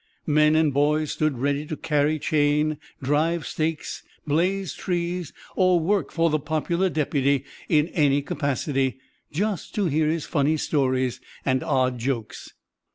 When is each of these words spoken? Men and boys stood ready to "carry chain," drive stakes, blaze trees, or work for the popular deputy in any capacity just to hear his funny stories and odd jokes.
Men 0.25 0.55
and 0.55 0.73
boys 0.73 1.11
stood 1.11 1.37
ready 1.37 1.63
to 1.67 1.77
"carry 1.77 2.17
chain," 2.17 2.79
drive 3.03 3.45
stakes, 3.45 4.01
blaze 4.25 4.73
trees, 4.73 5.31
or 5.55 5.79
work 5.79 6.11
for 6.11 6.31
the 6.31 6.39
popular 6.39 6.89
deputy 6.89 7.45
in 7.69 7.87
any 7.89 8.23
capacity 8.23 8.97
just 9.31 9.75
to 9.75 9.85
hear 9.85 10.07
his 10.07 10.25
funny 10.25 10.57
stories 10.57 11.21
and 11.45 11.61
odd 11.61 11.99
jokes. 11.99 12.51